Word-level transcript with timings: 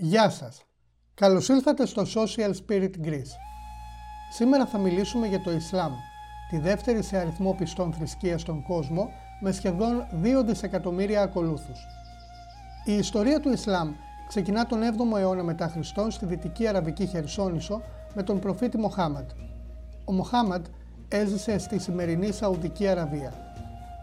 Γεια 0.00 0.30
σας! 0.30 0.64
Καλώς 1.14 1.48
ήλθατε 1.48 1.86
στο 1.86 2.02
Social 2.14 2.50
Spirit 2.50 2.90
Greece. 3.04 3.34
Σήμερα 4.32 4.66
θα 4.66 4.78
μιλήσουμε 4.78 5.26
για 5.26 5.40
το 5.40 5.50
Ισλάμ, 5.50 5.92
τη 6.50 6.58
δεύτερη 6.58 7.02
σε 7.02 7.16
αριθμό 7.16 7.54
πιστών 7.54 7.92
θρησκείας 7.92 8.40
στον 8.40 8.62
κόσμο, 8.62 9.10
με 9.40 9.52
σχεδόν 9.52 10.06
2 10.22 10.44
δισεκατομμύρια 10.44 11.22
ακολούθους. 11.22 11.86
Η 12.84 12.92
ιστορία 12.92 13.40
του 13.40 13.52
Ισλάμ 13.52 13.92
ξεκινά 14.28 14.66
τον 14.66 14.80
7ο 14.82 15.18
αιώνα 15.18 15.42
μετά 15.42 15.68
Χριστόν 15.68 16.10
στη 16.10 16.26
Δυτική 16.26 16.66
Αραβική 16.66 17.06
Χερσόνησο 17.06 17.82
με 18.14 18.22
τον 18.22 18.38
προφήτη 18.38 18.78
Μοχάμαντ. 18.78 19.30
Ο 20.04 20.12
Μοχάμαντ 20.12 20.66
έζησε 21.08 21.58
στη 21.58 21.78
σημερινή 21.78 22.32
Σαουδική 22.32 22.88
Αραβία. 22.88 23.47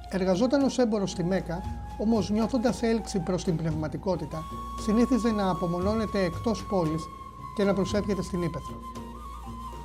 Εργαζόταν 0.10 0.64
ως 0.64 0.78
έμπορος 0.78 1.12
στη 1.12 1.24
Μέκα 1.24 1.62
Όμως, 1.98 2.30
νιώθοντα 2.30 2.74
έλξη 2.82 3.20
προς 3.20 3.44
την 3.44 3.56
πνευματικότητα, 3.56 4.44
συνήθιζε 4.86 5.32
να 5.32 5.50
απομονώνεται 5.50 6.24
εκτός 6.24 6.66
πόλης 6.66 7.04
και 7.56 7.64
να 7.64 7.74
προσεύχεται 7.74 8.22
στην 8.22 8.42
ύπεθρο. 8.42 8.80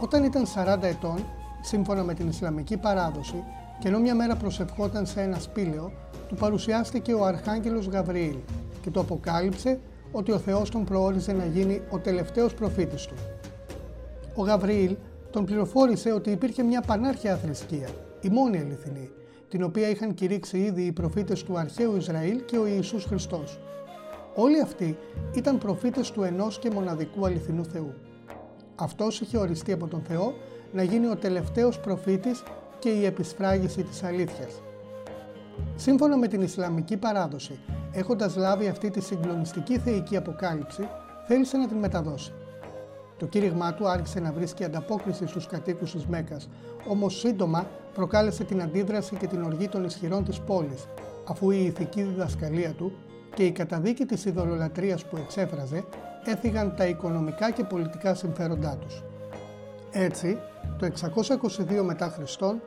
Όταν 0.00 0.24
ήταν 0.24 0.46
40 0.46 0.82
ετών, 0.82 1.24
σύμφωνα 1.60 2.02
με 2.02 2.14
την 2.14 2.28
Ισλαμική 2.28 2.76
παράδοση, 2.76 3.44
και 3.78 3.88
ενώ 3.88 3.98
μια 3.98 4.14
μέρα 4.14 4.36
προσευχόταν 4.36 5.06
σε 5.06 5.20
ένα 5.20 5.38
σπήλαιο, 5.38 5.92
του 6.28 6.34
παρουσιάστηκε 6.34 7.14
ο 7.14 7.24
Αρχάγγελος 7.24 7.86
Γαβριήλ 7.86 8.36
και 8.82 8.90
το 8.90 9.00
αποκάλυψε 9.00 9.80
ότι 10.12 10.32
ο 10.32 10.38
Θεός 10.38 10.70
τον 10.70 10.84
προόριζε 10.84 11.32
να 11.32 11.44
γίνει 11.44 11.82
ο 11.90 11.98
τελευταίος 11.98 12.54
προφήτης 12.54 13.06
του. 13.06 13.14
Ο 14.34 14.42
Γαβριήλ 14.42 14.96
τον 15.30 15.44
πληροφόρησε 15.44 16.12
ότι 16.12 16.30
υπήρχε 16.30 16.62
μια 16.62 16.80
πανάρχια 16.80 17.36
θρησκεία, 17.36 17.88
η 18.20 18.28
μόνη 18.28 18.58
αληθινή, 18.58 19.10
την 19.50 19.62
οποία 19.62 19.88
είχαν 19.88 20.14
κηρύξει 20.14 20.58
ήδη 20.58 20.82
οι 20.82 20.92
προφήτες 20.92 21.42
του 21.42 21.58
αρχαίου 21.58 21.96
Ισραήλ 21.96 22.44
και 22.44 22.58
ο 22.58 22.66
Ιησούς 22.66 23.04
Χριστός. 23.04 23.58
Όλοι 24.34 24.60
αυτοί 24.60 24.98
ήταν 25.34 25.58
προφήτες 25.58 26.10
του 26.10 26.22
ενός 26.22 26.58
και 26.58 26.70
μοναδικού 26.70 27.26
αληθινού 27.26 27.64
Θεού. 27.64 27.94
Αυτός 28.74 29.20
είχε 29.20 29.38
οριστεί 29.38 29.72
από 29.72 29.86
τον 29.86 30.02
Θεό 30.02 30.34
να 30.72 30.82
γίνει 30.82 31.06
ο 31.06 31.16
τελευταίος 31.16 31.78
προφήτης 31.80 32.42
και 32.78 32.88
η 32.88 33.04
επισφράγιση 33.04 33.82
της 33.82 34.02
αλήθειας. 34.02 34.62
Σύμφωνα 35.76 36.16
με 36.16 36.26
την 36.26 36.42
Ισλαμική 36.42 36.96
παράδοση, 36.96 37.58
έχοντας 37.92 38.36
λάβει 38.36 38.68
αυτή 38.68 38.90
τη 38.90 39.00
συγκλονιστική 39.00 39.78
θεϊκή 39.78 40.16
αποκάλυψη, 40.16 40.88
θέλησε 41.26 41.56
να 41.56 41.68
την 41.68 41.76
μεταδώσει. 41.76 42.32
Το 43.20 43.26
κήρυγμά 43.26 43.74
του 43.74 43.88
άρχισε 43.88 44.20
να 44.20 44.32
βρίσκει 44.32 44.64
ανταπόκριση 44.64 45.26
στους 45.26 45.46
κατοίκους 45.46 45.92
της 45.92 46.06
Μέκας, 46.06 46.48
όμως 46.88 47.18
σύντομα 47.18 47.66
προκάλεσε 47.94 48.44
την 48.44 48.62
αντίδραση 48.62 49.16
και 49.16 49.26
την 49.26 49.42
οργή 49.42 49.68
των 49.68 49.84
ισχυρών 49.84 50.24
της 50.24 50.40
πόλης, 50.40 50.86
αφού 51.28 51.50
η 51.50 51.64
ηθική 51.64 52.02
διδασκαλία 52.02 52.72
του 52.72 52.92
και 53.34 53.44
η 53.44 53.50
καταδίκη 53.50 54.04
της 54.04 54.24
ειδωλολατρίας 54.24 55.04
που 55.04 55.16
εξέφραζε 55.16 55.84
έφυγαν 56.24 56.74
τα 56.76 56.86
οικονομικά 56.86 57.50
και 57.50 57.64
πολιτικά 57.64 58.14
συμφέροντά 58.14 58.76
τους. 58.76 59.02
Έτσι, 59.92 60.38
το 60.78 60.86
622 60.86 61.82
μετά 61.82 62.08
Χριστόν, 62.08 62.60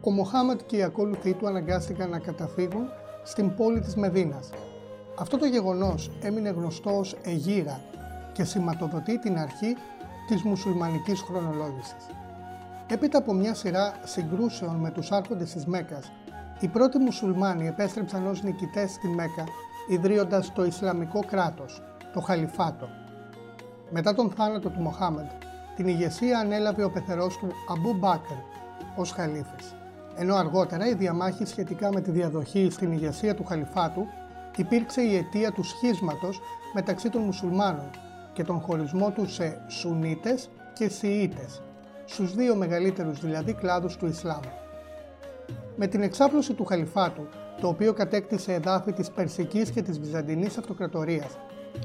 ο 0.00 0.10
Μοχάμαντ 0.10 0.60
και 0.66 0.76
οι 0.76 0.82
ακόλουθοί 0.82 1.32
του 1.32 1.46
αναγκάστηκαν 1.46 2.10
να 2.10 2.18
καταφύγουν 2.18 2.84
στην 3.22 3.54
πόλη 3.54 3.80
της 3.80 3.94
Μεδίνας. 3.94 4.50
Αυτό 5.18 5.38
το 5.38 5.46
γεγονός 5.46 6.10
έμεινε 6.22 6.48
γνωστό 6.48 6.98
ως 6.98 7.16
Αιγύρα 7.22 7.80
και 8.32 8.44
σηματοδοτεί 8.44 9.18
την 9.18 9.38
αρχή 9.38 9.76
της 10.26 10.42
μουσουλμανικής 10.42 11.20
χρονολόγησης. 11.20 12.06
Έπειτα 12.86 13.18
από 13.18 13.32
μια 13.32 13.54
σειρά 13.54 14.00
συγκρούσεων 14.04 14.76
με 14.76 14.90
τους 14.90 15.12
άρχοντες 15.12 15.52
της 15.52 15.66
Μέκας, 15.66 16.12
οι 16.60 16.68
πρώτοι 16.68 16.98
μουσουλμάνοι 16.98 17.66
επέστρεψαν 17.66 18.26
ως 18.26 18.42
νικητές 18.42 18.90
στη 18.90 19.08
Μέκα, 19.08 19.44
ιδρύοντας 19.88 20.52
το 20.52 20.64
Ισλαμικό 20.64 21.20
κράτος, 21.26 21.82
το 22.12 22.20
Χαλιφάτο. 22.20 22.88
Μετά 23.90 24.14
τον 24.14 24.30
θάνατο 24.30 24.68
του 24.68 24.80
Μοχάμεντ, 24.80 25.30
την 25.76 25.88
ηγεσία 25.88 26.38
ανέλαβε 26.38 26.84
ο 26.84 26.90
πεθερός 26.90 27.36
του 27.36 27.52
Αμπού 27.68 27.94
Μπάκρ 27.94 28.34
ως 28.96 29.10
Χαλίφης, 29.10 29.74
ενώ 30.16 30.34
αργότερα 30.34 30.86
η 30.86 30.94
διαμάχη 30.94 31.44
σχετικά 31.44 31.92
με 31.92 32.00
τη 32.00 32.10
διαδοχή 32.10 32.70
στην 32.70 32.92
ηγεσία 32.92 33.34
του 33.34 33.44
Χαλιφάτου 33.44 34.06
υπήρξε 34.56 35.00
η 35.00 35.16
αιτία 35.16 35.52
του 35.52 35.62
σχίσματος 35.62 36.40
μεταξύ 36.74 37.10
των 37.10 37.22
μουσουλμάνων 37.22 37.90
και 38.36 38.44
τον 38.44 38.60
χωρισμό 38.60 39.10
τους 39.10 39.34
σε 39.34 39.64
Σουνίτες 39.68 40.50
και 40.72 40.88
Σιήτες, 40.88 41.62
στους 42.04 42.34
δύο 42.34 42.54
μεγαλύτερους 42.54 43.20
δηλαδή 43.20 43.52
κλάδους 43.52 43.96
του 43.96 44.06
Ισλάμ. 44.06 44.40
Με 45.76 45.86
την 45.86 46.02
εξάπλωση 46.02 46.54
του 46.54 46.64
Χαλιφάτου, 46.64 47.28
το 47.60 47.68
οποίο 47.68 47.92
κατέκτησε 47.92 48.52
εδάφη 48.52 48.92
της 48.92 49.10
Περσικής 49.10 49.70
και 49.70 49.82
της 49.82 50.00
Βυζαντινής 50.00 50.58
Αυτοκρατορίας, 50.58 51.38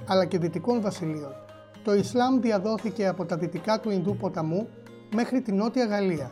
αλλά 0.07 0.25
και 0.25 0.37
δυτικών 0.37 0.81
βασιλείων, 0.81 1.35
το 1.83 1.93
Ισλάμ 1.93 2.39
διαδόθηκε 2.39 3.07
από 3.07 3.25
τα 3.25 3.37
δυτικά 3.37 3.79
του 3.79 3.89
Ινδού 3.89 4.15
ποταμού 4.15 4.67
μέχρι 5.15 5.41
τη 5.41 5.51
Νότια 5.51 5.85
Γαλλία, 5.85 6.31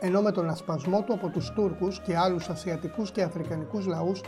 ενώ 0.00 0.20
με 0.22 0.32
τον 0.32 0.48
ασπασμό 0.48 1.02
του 1.02 1.12
από 1.12 1.28
τους 1.28 1.50
Τούρκους 1.50 2.00
και 2.00 2.16
άλλους 2.16 2.48
ασιατικούς 2.48 3.10
και 3.10 3.22
αφρικανικούς 3.22 3.86
λαούς 3.86 4.20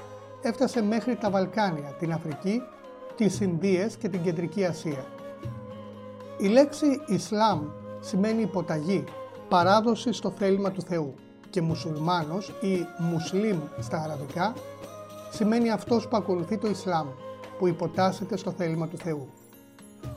έφτασε 0.42 0.82
μέχρι 0.82 1.16
τα 1.16 1.30
Βαλκάνια, 1.30 1.96
την 1.98 2.12
Αφρική, 2.12 2.62
τις 3.16 3.40
Ινδίες 3.40 3.96
και 3.96 4.08
την 4.08 4.22
Κεντρική 4.22 4.64
Ασία. 4.64 5.04
Η 6.38 6.46
λέξη 6.46 7.00
Ισλάμ 7.06 7.60
σημαίνει 8.00 8.42
υποταγή, 8.42 9.04
παράδοση 9.48 10.12
στο 10.12 10.30
θέλημα 10.30 10.70
του 10.70 10.82
Θεού 10.82 11.14
και 11.50 11.62
μουσουλμάνος 11.62 12.48
ή 12.48 12.86
μουσλίμ 12.98 13.58
στα 13.80 14.02
αραβικά 14.02 14.54
σημαίνει 15.30 15.70
αυτός 15.70 16.08
που 16.08 16.16
ακολουθεί 16.16 16.58
το 16.58 16.68
Ισλάμ, 16.68 17.08
που 17.58 17.66
υποτάσσεται 17.66 18.36
στο 18.36 18.50
θέλημα 18.50 18.88
του 18.88 18.96
Θεού. 18.96 19.28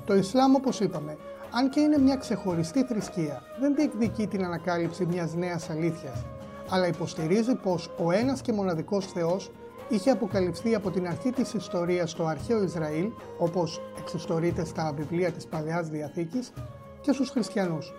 Το 0.06 0.16
Ισλάμ 0.16 0.56
όπως 0.56 0.80
είπαμε, 0.80 1.18
αν 1.52 1.70
και 1.70 1.80
είναι 1.80 1.98
μια 1.98 2.16
ξεχωριστή 2.16 2.84
θρησκεία, 2.84 3.42
δεν 3.60 3.76
διεκδικεί 3.76 4.28
την 4.28 4.46
ανακάλυψη 4.46 5.06
μιας 5.06 5.34
νέας 5.34 5.70
αλήθειας, 5.70 6.26
αλλά 6.70 6.88
υποστηρίζει 6.88 7.56
πως 7.56 7.90
ο 8.06 8.12
ένας 8.12 8.42
και 8.42 8.54
μοναδικός 8.54 9.06
Θεός 9.06 9.52
είχε 9.90 10.10
αποκαλυφθεί 10.10 10.76
από 10.76 10.92
την 10.92 11.08
αρχή 11.08 11.32
της 11.32 11.54
ιστορίας 11.54 12.12
στο 12.12 12.26
αρχαίο 12.26 12.64
Ισραήλ, 12.64 13.12
όπως 13.38 13.82
εξιστορείται 14.00 14.66
στα 14.66 14.94
βιβλία 14.98 15.32
της 15.32 15.46
Παλαιάς 15.46 15.90
Διαθήκης, 15.90 16.52
και 17.02 17.12
στους 17.12 17.30
χριστιανούς. 17.30 17.94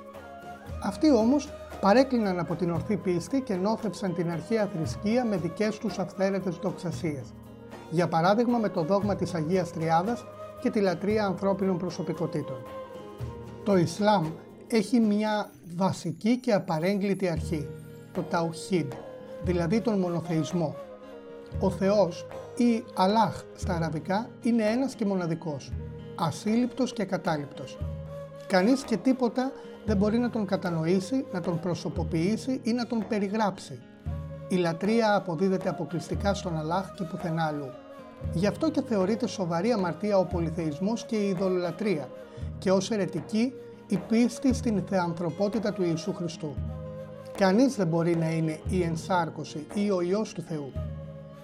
Αυτοί 0.83 1.13
όμως 1.13 1.49
παρέκλειναν 1.81 2.39
από 2.39 2.55
την 2.55 2.71
ορθή 2.71 2.97
πίστη 2.97 3.41
και 3.41 3.55
νόθευσαν 3.55 4.15
την 4.15 4.31
αρχαία 4.31 4.67
θρησκεία 4.67 5.25
με 5.25 5.37
δικές 5.37 5.79
τους 5.79 5.99
αυθαίρετες 5.99 6.57
δοξασίες. 6.57 7.35
Για 7.91 8.09
παράδειγμα 8.09 8.59
με 8.59 8.69
το 8.69 8.83
δόγμα 8.83 9.15
της 9.17 9.35
Αγίας 9.35 9.73
Τριάδας 9.73 10.25
και 10.61 10.71
τη 10.71 10.81
λατρεία 10.81 11.25
ανθρώπινων 11.25 11.79
προσωπικότητων. 11.79 12.63
Το 13.65 13.77
Ισλάμ 13.77 14.27
έχει 14.67 15.01
μια 15.01 15.51
βασική 15.77 16.37
και 16.37 16.53
απαρέγκλητη 16.53 17.29
αρχή, 17.29 17.69
το 18.13 18.23
Ταουχίντ, 18.23 18.93
δηλαδή 19.45 19.81
τον 19.81 19.99
μονοθεϊσμό. 19.99 20.75
Ο 21.61 21.71
Θεός 21.71 22.27
ή 22.57 22.85
Αλάχ 22.95 23.43
στα 23.57 23.75
αραβικά 23.75 24.29
είναι 24.43 24.63
ένας 24.63 24.95
και 24.95 25.05
μοναδικός, 25.05 25.73
ασύλληπτος 26.15 26.93
και 26.93 27.05
κατάληπτος. 27.05 27.79
Κανείς 28.47 28.83
και 28.83 28.97
τίποτα 28.97 29.53
δεν 29.87 29.97
μπορεί 29.97 30.19
να 30.19 30.31
τον 30.31 30.47
κατανοήσει, 30.47 31.27
να 31.33 31.41
τον 31.41 31.61
προσωποποιήσει 31.61 32.61
ή 32.63 32.73
να 32.73 32.87
τον 32.87 33.07
περιγράψει. 33.09 33.79
Η 34.49 34.57
λατρεία 34.57 35.15
αποδίδεται 35.15 35.69
αποκλειστικά 35.69 36.35
στον 36.35 36.59
Αλλάχ 36.59 36.95
και 36.95 37.05
πουθενά 37.05 37.45
αλλού. 37.45 37.71
Γι' 38.33 38.47
αυτό 38.47 38.71
και 38.71 38.83
θεωρείται 38.83 39.27
σοβαρή 39.27 39.73
αμαρτία 39.73 40.19
ο 40.19 40.25
πολυθεϊσμός 40.25 41.05
και 41.05 41.17
η 41.17 41.29
ειδωλολατρεία 41.29 42.09
και 42.59 42.71
ως 42.71 42.91
αιρετική 42.91 43.53
η 43.89 43.97
πίστη 43.97 44.55
στην 44.55 44.83
θεανθρωπότητα 44.87 45.73
του 45.73 45.83
Ιησού 45.83 46.15
Χριστού. 46.15 46.55
Κανείς 47.37 47.77
δεν 47.77 47.87
μπορεί 47.87 48.17
να 48.17 48.31
είναι 48.31 48.61
η 48.69 48.83
ενσάρκωση 48.83 49.67
ή 49.75 49.91
ο 49.91 50.01
Υιός 50.01 50.33
του 50.33 50.43
Θεού. 50.43 50.73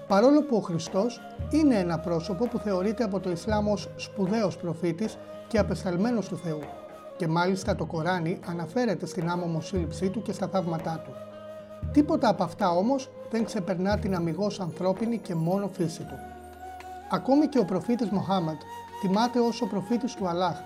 Παρόλο 0.09 0.43
που 0.43 0.57
ο 0.57 0.61
Χριστός 0.61 1.21
είναι 1.51 1.75
ένα 1.75 1.99
πρόσωπο 1.99 2.49
που 2.49 2.59
θεωρείται 2.59 3.05
από 3.05 3.21
το 3.21 3.31
Ισλάμ 3.31 3.69
ως 3.69 3.89
σπουδαίος 3.97 4.57
προφήτης 4.57 5.19
και 5.49 5.59
απεσταλμένος 5.59 6.29
του 6.29 6.37
Θεού 6.37 6.61
και 7.17 7.27
μάλιστα 7.27 7.75
το 7.75 7.87
Κοράνι 7.87 8.41
αναφέρεται 8.47 9.07
στην 9.07 9.29
άμομο 9.29 9.61
σύλληψή 9.61 10.09
του 10.11 10.23
και 10.23 10.33
στα 10.33 10.49
θαύματά 10.49 11.03
του. 11.05 11.13
Τίποτα 11.93 12.29
από 12.29 12.43
αυτά 12.43 12.71
όμως 12.71 13.11
δεν 13.31 13.45
ξεπερνά 13.45 13.99
την 13.99 14.15
αμυγός 14.15 14.61
ανθρώπινη 14.61 15.19
και 15.19 15.35
μόνο 15.35 15.69
φύση 15.73 16.03
του. 16.03 16.19
Ακόμη 17.11 17.47
και 17.47 17.59
ο 17.59 17.65
προφήτης 17.65 18.09
Μοχάμαντ 18.09 18.59
τιμάται 19.01 19.41
ως 19.41 19.63
ο 19.63 19.67
προφήτης 19.67 20.15
του 20.15 20.29
Αλλάχ, 20.29 20.61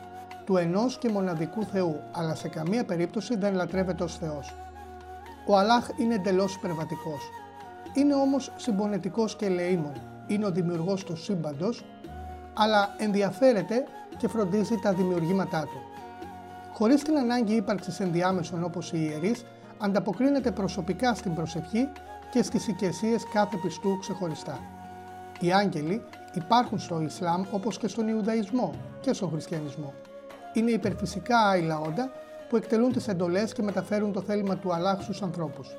του 0.44 0.56
ενός 0.56 0.98
και 0.98 1.08
μοναδικού 1.08 1.64
Θεού, 1.64 2.00
αλλά 2.12 2.34
σε 2.34 2.48
καμία 2.48 2.84
περίπτωση 2.84 3.36
δεν 3.36 3.54
λατρεύεται 3.54 4.04
ως 4.04 4.16
Θεός. 4.16 4.54
Ο 5.46 5.56
Αλλάχ 5.56 5.88
είναι 5.96 6.14
εντελώς 6.14 6.54
υπερβατικός. 6.54 7.30
Είναι 7.98 8.14
όμως 8.14 8.52
συμπονετικός 8.56 9.36
και 9.36 9.46
ελεήμων. 9.46 9.92
Είναι 10.26 10.46
ο 10.46 10.50
δημιουργός 10.50 11.04
του 11.04 11.16
σύμπαντος, 11.16 11.84
αλλά 12.54 12.94
ενδιαφέρεται 12.98 13.84
και 14.16 14.28
φροντίζει 14.28 14.78
τα 14.82 14.92
δημιουργήματά 14.92 15.60
του 15.60 15.88
χωρίς 16.78 17.02
την 17.02 17.18
ανάγκη 17.18 17.54
ύπαρξης 17.54 18.00
ενδιάμεσων 18.00 18.64
όπως 18.64 18.92
οι 18.92 18.98
ιερείς, 19.10 19.44
ανταποκρίνεται 19.78 20.50
προσωπικά 20.50 21.14
στην 21.14 21.34
προσευχή 21.34 21.88
και 22.30 22.42
στις 22.42 22.66
οικεσίε 22.66 23.16
κάθε 23.32 23.56
πιστού 23.56 23.98
ξεχωριστά. 23.98 24.58
Οι 25.40 25.52
άγγελοι 25.52 26.04
υπάρχουν 26.34 26.78
στο 26.78 27.00
Ισλάμ 27.00 27.44
όπως 27.50 27.78
και 27.78 27.88
στον 27.88 28.08
Ιουδαϊσμό 28.08 28.74
και 29.00 29.12
στον 29.12 29.30
Χριστιανισμό. 29.30 29.94
Είναι 30.52 30.70
υπερφυσικά 30.70 31.38
άειλα 31.38 31.78
όντα 31.78 32.10
που 32.48 32.56
εκτελούν 32.56 32.92
τις 32.92 33.08
εντολές 33.08 33.52
και 33.52 33.62
μεταφέρουν 33.62 34.12
το 34.12 34.20
θέλημα 34.20 34.56
του 34.56 34.72
Αλλάχ 34.72 35.02
στους 35.02 35.22
ανθρώπους. 35.22 35.76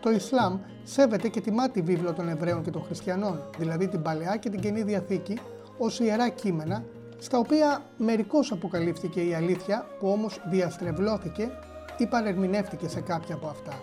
Το 0.00 0.10
Ισλάμ 0.10 0.58
σέβεται 0.84 1.28
και 1.28 1.40
τιμά 1.40 1.70
τη 1.70 1.80
βίβλο 1.80 2.12
των 2.12 2.28
Εβραίων 2.28 2.62
και 2.62 2.70
των 2.70 2.82
Χριστιανών, 2.82 3.40
δηλαδή 3.58 3.88
την 3.88 4.02
Παλαιά 4.02 4.36
και 4.36 4.50
την 4.50 4.60
Καινή 4.60 4.82
Διαθήκη, 4.82 5.38
ως 5.78 6.00
ιερά 6.00 6.28
κείμενα, 6.28 6.84
στα 7.18 7.38
οποία 7.38 7.82
μερικώς 7.96 8.52
αποκαλύφθηκε 8.52 9.20
η 9.20 9.34
αλήθεια 9.34 9.86
που 9.98 10.08
όμως 10.08 10.40
διαστρεβλώθηκε 10.50 11.50
ή 11.98 12.06
παρερμηνεύτηκε 12.06 12.88
σε 12.88 13.00
κάποια 13.00 13.34
από 13.34 13.46
αυτά. 13.46 13.80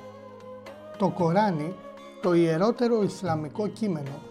Το 0.98 1.10
Κοράνι, 1.10 1.76
το 2.22 2.34
ιερότερο 2.34 3.04
Ισλαμικό 3.04 3.68
κείμενο, 3.68 4.22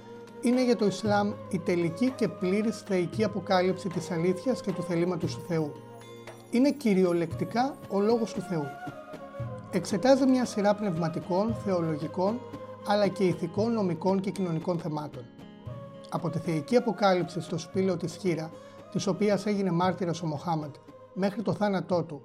είναι 0.40 0.64
για 0.64 0.76
το 0.76 0.86
Ισλάμ 0.86 1.32
η 1.50 1.58
τελική 1.58 2.10
και 2.10 2.28
πλήρης 2.28 2.80
θεϊκή 2.80 3.24
αποκάλυψη 3.24 3.88
της 3.88 4.10
αλήθειας 4.10 4.60
και 4.60 4.72
του 4.72 4.82
θελήματος 4.82 5.34
του 5.34 5.44
Θεού. 5.48 5.72
Είναι 6.50 6.70
κυριολεκτικά 6.70 7.74
ο 7.88 8.00
Λόγος 8.00 8.32
του 8.32 8.40
Θεού. 8.40 8.66
Εξετάζει 9.76 10.26
μια 10.26 10.44
σειρά 10.44 10.74
πνευματικών, 10.74 11.54
θεολογικών, 11.54 12.40
αλλά 12.86 13.08
και 13.08 13.24
ηθικών, 13.24 13.72
νομικών 13.72 14.20
και 14.20 14.30
κοινωνικών 14.30 14.78
θεμάτων. 14.78 15.24
Από 16.10 16.30
τη 16.30 16.38
θεϊκή 16.38 16.76
αποκάλυψη 16.76 17.40
στο 17.40 17.58
σπήλαιο 17.58 17.96
της 17.96 18.16
Χίρα, 18.16 18.50
της 18.92 19.06
οποίας 19.06 19.46
έγινε 19.46 19.70
μάρτυρας 19.70 20.22
ο 20.22 20.26
Μοχάμαντ, 20.26 20.74
μέχρι 21.14 21.42
το 21.42 21.52
θάνατό 21.52 22.02
του, 22.02 22.22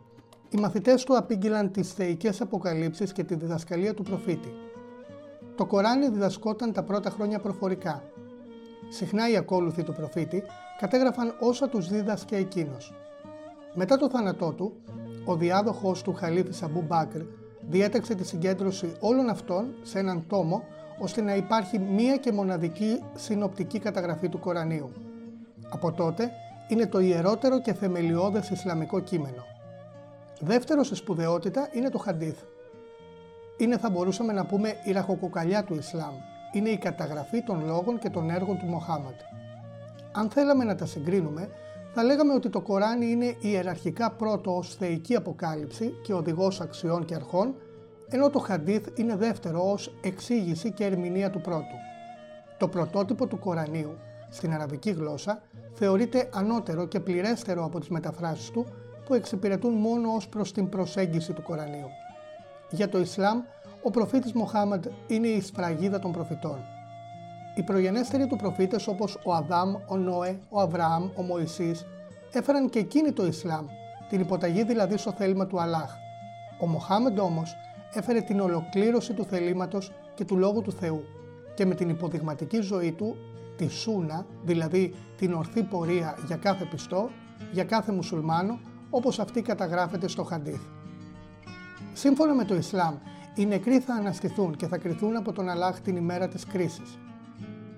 οι 0.50 0.57
μαθητές 0.57 1.03
του 1.03 1.18
απήγγειλαν 1.18 1.71
τις 1.71 1.94
θεϊκές 1.94 2.42
αποκαλύψεις 2.42 3.12
και 3.12 3.24
τη 3.24 3.36
διδασκαλία 3.36 3.94
του 3.94 4.04
προφήτη. 4.04 4.54
Το 5.56 5.65
Κοράνι 5.65 6.09
διδασκόταν 6.09 6.74
τα 6.74 6.83
πρώτα 6.83 7.09
χρόνια 7.09 7.39
προφορικά. 7.39 8.04
Συχνά 8.89 9.30
οι 9.30 9.38
ακόλουθοι 9.38 9.83
του 9.83 9.94
προφήτη 9.94 10.44
κατέγραφαν 10.80 11.36
όσα 11.39 11.69
τους 11.69 11.88
δίδασκε 11.88 12.36
εκείνος. 12.36 12.94
Μετά 13.74 13.97
το 13.97 14.09
θάνατό 14.09 14.51
του, 14.51 14.74
ο 15.25 15.36
διάδοχος 15.36 16.01
του 16.01 16.13
Χαλίφη 16.13 16.63
Αμπού 16.63 16.83
Μπάκρ 16.88 17.21
διέταξε 17.69 18.15
τη 18.15 18.25
συγκέντρωση 18.25 18.95
όλων 18.99 19.29
αυτών 19.29 19.73
σε 19.81 19.99
έναν 19.99 20.23
τόμο 20.27 20.63
ώστε 20.99 21.21
να 21.21 21.35
υπάρχει 21.35 21.79
μία 21.79 22.17
και 22.17 22.31
μοναδική 22.31 23.03
συνοπτική 23.15 23.79
καταγραφή 23.79 24.29
του 24.29 24.39
Κορανίου. 24.39 24.91
Από 25.69 25.91
τότε 25.91 26.31
είναι 26.67 26.87
το 26.87 26.99
ιερότερο 26.99 27.61
και 27.61 27.73
θεμελιώδες 27.73 28.49
Ισλαμικό 28.49 28.99
κείμενο. 28.99 29.45
Δεύτερο 30.39 30.83
σε 30.83 30.95
σπουδαιότητα 30.95 31.69
είναι 31.71 31.89
το 31.89 31.97
Χαντίθ. 31.97 32.39
Είναι 33.57 33.77
θα 33.77 33.89
μπορούσαμε 33.89 34.33
να 34.33 34.45
πούμε 34.45 34.73
η 34.83 34.91
ραχοκοκαλιά 34.91 35.63
του 35.63 35.75
Ισλάμ. 35.75 36.13
Είναι 36.51 36.69
η 36.69 36.77
καταγραφή 36.77 37.43
των 37.43 37.65
λόγων 37.65 37.99
και 37.99 38.09
των 38.09 38.29
έργων 38.29 38.59
του 38.59 38.65
Μοχάμαντ. 38.65 39.15
Αν 40.11 40.29
θέλαμε 40.29 40.63
να 40.63 40.75
τα 40.75 40.85
συγκρίνουμε, 40.85 41.49
θα 41.93 42.03
λέγαμε 42.03 42.33
ότι 42.33 42.49
το 42.49 42.61
Κοράνι 42.61 43.11
είναι 43.11 43.35
ιεραρχικά 43.39 44.11
πρώτο 44.11 44.55
ως 44.55 44.75
θεϊκή 44.75 45.15
αποκάλυψη 45.15 45.93
και 46.03 46.13
οδηγός 46.13 46.61
αξιών 46.61 47.05
και 47.05 47.15
αρχών, 47.15 47.55
ενώ 48.07 48.29
το 48.29 48.39
Χαντίθ 48.39 48.88
είναι 48.95 49.15
δεύτερο 49.15 49.71
ως 49.71 49.93
εξήγηση 50.01 50.71
και 50.71 50.85
ερμηνεία 50.85 51.29
του 51.29 51.41
πρώτου. 51.41 51.75
Το 52.57 52.67
πρωτότυπο 52.67 53.27
του 53.27 53.39
Κορανίου, 53.39 53.97
στην 54.29 54.53
αραβική 54.53 54.91
γλώσσα, 54.91 55.41
θεωρείται 55.73 56.29
ανώτερο 56.33 56.85
και 56.85 56.99
πληρέστερο 56.99 57.65
από 57.65 57.79
τις 57.79 57.89
μεταφράσεις 57.89 58.49
του 58.49 58.65
που 59.05 59.13
εξυπηρετούν 59.13 59.73
μόνο 59.73 60.13
ως 60.15 60.27
προς 60.27 60.51
την 60.51 60.69
προσέγγιση 60.69 61.33
του 61.33 61.41
Κορανίου. 61.41 61.89
Για 62.69 62.89
το 62.89 62.99
Ισλάμ, 62.99 63.41
ο 63.83 63.89
προφήτης 63.89 64.33
Μοχάμαντ 64.33 64.85
είναι 65.07 65.27
η 65.27 65.41
σφραγίδα 65.41 65.99
των 65.99 66.11
προφητών. 66.11 66.59
Οι 67.56 67.63
προγενέστεροι 67.63 68.27
του 68.27 68.36
προφήτες 68.36 68.88
όπως 68.88 69.18
ο 69.24 69.33
Αδάμ, 69.33 69.75
ο 69.88 69.98
Νόε, 69.98 70.39
ο 70.50 70.62
Αβραάμ, 70.62 71.09
ο 71.15 71.21
Μωυσής 71.21 71.86
έφεραν 72.31 72.69
και 72.69 72.80
εκείνοι 72.80 73.12
το 73.12 73.25
Ισλάμ, 73.25 73.65
την 74.09 74.19
υποταγή 74.19 74.63
δηλαδή 74.63 74.98
στο 74.98 75.12
θέλημα 75.12 75.48
του 75.48 75.62
Αλλάχ. 75.62 75.95
Ο 76.59 76.68
Μοχάμεντ 76.68 77.19
όμως 77.19 77.56
έφερε 77.94 78.21
την 78.21 78.39
ολοκλήρωση 78.39 79.13
του 79.13 79.25
θελήματος 79.25 79.92
και 80.13 80.25
του 80.25 80.38
Λόγου 80.38 80.62
του 80.62 80.71
Θεού 80.71 81.03
και 81.56 81.65
με 81.65 81.75
την 81.75 81.89
υποδειγματική 81.89 82.62
ζωή 82.62 82.92
του, 82.92 83.15
τη 83.57 83.68
Σούνα, 83.68 84.25
δηλαδή 84.44 84.94
την 85.18 85.33
ορθή 85.33 85.63
πορεία 85.63 86.18
για 86.27 86.36
κάθε 86.36 86.65
πιστό, 86.65 87.09
για 87.51 87.63
κάθε 87.63 87.92
μουσουλμάνο, 87.92 88.59
όπως 88.89 89.19
αυτή 89.19 89.42
καταγράφεται 89.42 90.07
στο 90.07 90.24
Χαντίθ. 90.24 90.62
Σύμφωνα 91.94 92.33
με 92.33 92.44
το 92.44 92.56
Ισλάμ, 92.56 92.95
οι 93.36 93.45
νεκροί 93.45 93.80
θα 93.80 93.94
αναστηθούν 93.94 94.56
και 94.56 94.68
θα 94.68 94.77
κριθούν 94.77 95.18
από 95.18 95.31
τον 95.31 95.50
Αλλάχ 95.50 95.81
την 95.81 95.95
ημέρα 95.95 96.27
της 96.27 96.45
κρίσης. 96.45 96.97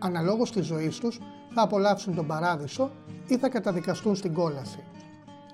Αναλόγως 0.05 0.51
της 0.51 0.65
ζωής 0.65 0.97
τους 0.97 1.19
θα 1.53 1.61
απολαύσουν 1.61 2.15
τον 2.15 2.27
παράδεισο 2.27 2.91
ή 3.27 3.37
θα 3.37 3.49
καταδικαστούν 3.49 4.15
στην 4.15 4.33
κόλαση. 4.33 4.83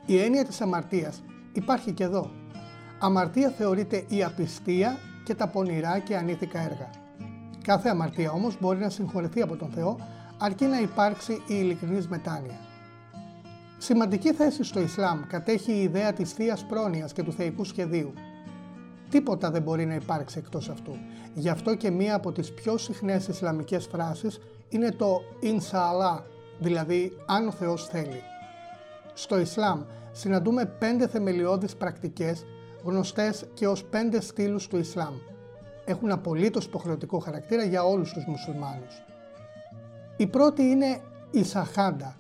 Η 0.06 0.20
έννοια 0.20 0.46
της 0.46 0.62
αμαρτίας 0.62 1.24
υπάρχει 1.54 1.92
και 1.92 2.04
εδώ. 2.04 2.32
Αμαρτία 3.00 3.50
θεωρείται 3.50 4.06
η 4.08 4.24
απιστία 4.24 4.98
και 5.24 5.36
τα 5.36 5.48
πονηρά 5.48 6.00
και 6.00 6.18
ανήθικα 6.18 6.60
έργα. 6.60 6.90
Κάθε 7.64 7.90
αμαρτία 7.90 8.32
όμως 8.32 8.58
μπορεί 8.60 8.80
να 8.80 8.90
συγχωρεθεί 8.90 9.42
από 9.42 9.56
τον 9.56 9.70
Θεό 9.70 9.98
αρκεί 10.38 10.66
να 10.66 10.80
υπάρξει 10.80 11.34
η 11.34 11.44
ειλικρινής 11.48 12.08
μετάνοια. 12.08 12.60
Σημαντική 13.78 14.34
θέση 14.34 14.64
στο 14.64 14.80
Ισλάμ 14.80 15.22
κατέχει 15.28 15.72
η 15.72 15.82
ιδέα 15.82 16.14
της 16.14 16.32
θείας 16.32 16.66
πρόνοιας 16.66 17.14
και 17.14 17.24
του 17.24 17.32
θεϊκού 17.32 17.64
σχεδίου. 17.64 18.14
Τίποτα 19.10 19.52
δεν 19.52 19.62
μπορεί 19.62 19.86
να 19.86 19.94
υπάρξει 19.94 20.38
εκτός 20.38 20.70
αυτού. 20.70 20.92
Γι' 21.34 21.50
αυτό 21.50 21.76
και 21.76 21.92
μία 21.92 22.16
από 22.16 22.32
τις 22.32 22.54
πιο 22.54 22.78
συχνές 22.78 23.28
Ισλαμικές 23.28 23.86
φράσεις 23.86 24.40
είναι 24.70 24.92
το 24.92 25.22
«Inshallah», 25.42 26.22
δηλαδή 26.60 27.12
«αν 27.26 27.48
ο 27.48 27.52
Θεός 27.52 27.86
θέλει». 27.86 28.22
Στο 29.14 29.40
Ισλάμ 29.40 29.82
συναντούμε 30.12 30.66
πέντε 30.66 31.08
θεμελιώδεις 31.08 31.76
πρακτικές 31.76 32.46
γνωστές 32.84 33.46
και 33.54 33.68
ως 33.68 33.84
πέντε 33.84 34.22
στήλους 34.22 34.68
του 34.68 34.78
Ισλάμ. 34.78 35.14
Έχουν 35.86 36.12
απολύτως 36.12 36.66
υποχρεωτικό 36.66 37.20
χαρακτήρα 37.20 37.64
για 37.64 37.84
όλους 37.84 38.14
τους 38.14 38.26
μουσουλμάνους. 38.26 39.04
Η 40.18 40.28
πρώτη 40.28 40.62
είναι 40.62 41.02
η 41.32 41.44
Σαχάντα, 41.44 42.16